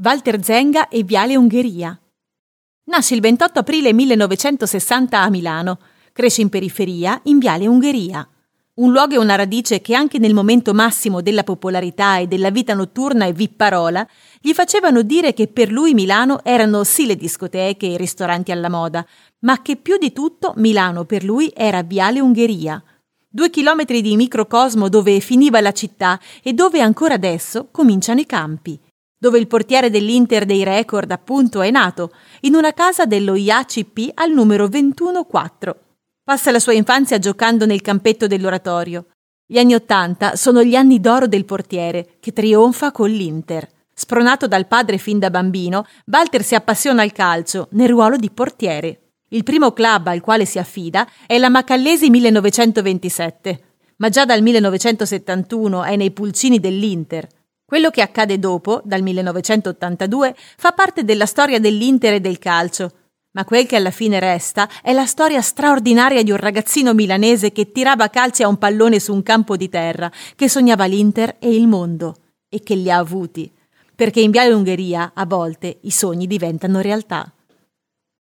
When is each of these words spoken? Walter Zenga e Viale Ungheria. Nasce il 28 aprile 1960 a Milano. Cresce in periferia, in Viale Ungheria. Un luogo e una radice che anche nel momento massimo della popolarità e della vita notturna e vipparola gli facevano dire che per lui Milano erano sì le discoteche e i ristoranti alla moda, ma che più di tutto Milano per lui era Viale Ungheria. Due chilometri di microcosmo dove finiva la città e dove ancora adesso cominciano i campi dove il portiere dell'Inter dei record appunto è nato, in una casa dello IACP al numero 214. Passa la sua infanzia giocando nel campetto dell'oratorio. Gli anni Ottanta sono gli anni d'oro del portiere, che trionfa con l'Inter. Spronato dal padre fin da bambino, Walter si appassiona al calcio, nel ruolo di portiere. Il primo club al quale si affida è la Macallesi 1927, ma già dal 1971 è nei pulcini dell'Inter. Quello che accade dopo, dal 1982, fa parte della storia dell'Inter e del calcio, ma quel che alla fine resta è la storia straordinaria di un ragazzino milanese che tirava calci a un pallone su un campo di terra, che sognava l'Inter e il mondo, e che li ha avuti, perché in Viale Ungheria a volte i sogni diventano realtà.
Walter 0.00 0.44
Zenga 0.44 0.86
e 0.86 1.02
Viale 1.02 1.34
Ungheria. 1.34 1.98
Nasce 2.84 3.16
il 3.16 3.20
28 3.20 3.58
aprile 3.58 3.92
1960 3.92 5.20
a 5.20 5.28
Milano. 5.28 5.80
Cresce 6.12 6.40
in 6.40 6.50
periferia, 6.50 7.20
in 7.24 7.38
Viale 7.38 7.66
Ungheria. 7.66 8.24
Un 8.74 8.92
luogo 8.92 9.14
e 9.14 9.18
una 9.18 9.34
radice 9.34 9.80
che 9.80 9.96
anche 9.96 10.18
nel 10.18 10.34
momento 10.34 10.72
massimo 10.72 11.20
della 11.20 11.42
popolarità 11.42 12.18
e 12.18 12.28
della 12.28 12.50
vita 12.50 12.74
notturna 12.74 13.26
e 13.26 13.32
vipparola 13.32 14.06
gli 14.40 14.52
facevano 14.52 15.02
dire 15.02 15.32
che 15.32 15.48
per 15.48 15.72
lui 15.72 15.94
Milano 15.94 16.44
erano 16.44 16.84
sì 16.84 17.04
le 17.04 17.16
discoteche 17.16 17.86
e 17.86 17.94
i 17.94 17.96
ristoranti 17.96 18.52
alla 18.52 18.70
moda, 18.70 19.04
ma 19.40 19.62
che 19.62 19.74
più 19.74 19.98
di 19.98 20.12
tutto 20.12 20.52
Milano 20.58 21.06
per 21.06 21.24
lui 21.24 21.52
era 21.52 21.82
Viale 21.82 22.20
Ungheria. 22.20 22.80
Due 23.28 23.50
chilometri 23.50 24.00
di 24.00 24.14
microcosmo 24.14 24.88
dove 24.88 25.18
finiva 25.18 25.60
la 25.60 25.72
città 25.72 26.20
e 26.40 26.52
dove 26.52 26.80
ancora 26.80 27.14
adesso 27.14 27.66
cominciano 27.72 28.20
i 28.20 28.26
campi 28.26 28.78
dove 29.18 29.38
il 29.38 29.48
portiere 29.48 29.90
dell'Inter 29.90 30.44
dei 30.44 30.62
record 30.62 31.10
appunto 31.10 31.60
è 31.60 31.70
nato, 31.70 32.12
in 32.42 32.54
una 32.54 32.72
casa 32.72 33.04
dello 33.04 33.34
IACP 33.34 34.12
al 34.14 34.32
numero 34.32 34.68
214. 34.68 35.86
Passa 36.22 36.50
la 36.50 36.60
sua 36.60 36.74
infanzia 36.74 37.18
giocando 37.18 37.66
nel 37.66 37.80
campetto 37.80 38.26
dell'oratorio. 38.26 39.06
Gli 39.44 39.58
anni 39.58 39.74
Ottanta 39.74 40.36
sono 40.36 40.62
gli 40.62 40.76
anni 40.76 41.00
d'oro 41.00 41.26
del 41.26 41.46
portiere, 41.46 42.16
che 42.20 42.32
trionfa 42.32 42.92
con 42.92 43.08
l'Inter. 43.08 43.66
Spronato 43.94 44.46
dal 44.46 44.68
padre 44.68 44.98
fin 44.98 45.18
da 45.18 45.30
bambino, 45.30 45.86
Walter 46.04 46.44
si 46.44 46.54
appassiona 46.54 47.02
al 47.02 47.12
calcio, 47.12 47.68
nel 47.72 47.88
ruolo 47.88 48.16
di 48.16 48.30
portiere. 48.30 49.00
Il 49.30 49.42
primo 49.42 49.72
club 49.72 50.06
al 50.06 50.20
quale 50.20 50.44
si 50.44 50.58
affida 50.58 51.08
è 51.26 51.36
la 51.38 51.48
Macallesi 51.48 52.08
1927, 52.08 53.62
ma 53.96 54.08
già 54.08 54.24
dal 54.24 54.42
1971 54.42 55.82
è 55.82 55.96
nei 55.96 56.12
pulcini 56.12 56.60
dell'Inter. 56.60 57.26
Quello 57.68 57.90
che 57.90 58.00
accade 58.00 58.38
dopo, 58.38 58.80
dal 58.82 59.02
1982, 59.02 60.34
fa 60.56 60.72
parte 60.72 61.04
della 61.04 61.26
storia 61.26 61.60
dell'Inter 61.60 62.14
e 62.14 62.20
del 62.20 62.38
calcio, 62.38 62.92
ma 63.32 63.44
quel 63.44 63.66
che 63.66 63.76
alla 63.76 63.90
fine 63.90 64.18
resta 64.18 64.66
è 64.80 64.94
la 64.94 65.04
storia 65.04 65.42
straordinaria 65.42 66.22
di 66.22 66.30
un 66.30 66.38
ragazzino 66.38 66.94
milanese 66.94 67.52
che 67.52 67.70
tirava 67.70 68.08
calci 68.08 68.42
a 68.42 68.48
un 68.48 68.56
pallone 68.56 68.98
su 68.98 69.12
un 69.12 69.22
campo 69.22 69.58
di 69.58 69.68
terra, 69.68 70.10
che 70.34 70.48
sognava 70.48 70.86
l'Inter 70.86 71.36
e 71.38 71.54
il 71.54 71.66
mondo, 71.66 72.14
e 72.48 72.62
che 72.62 72.74
li 72.74 72.90
ha 72.90 72.96
avuti, 72.96 73.52
perché 73.94 74.22
in 74.22 74.30
Viale 74.30 74.54
Ungheria 74.54 75.12
a 75.14 75.26
volte 75.26 75.76
i 75.82 75.90
sogni 75.90 76.26
diventano 76.26 76.80
realtà. 76.80 77.30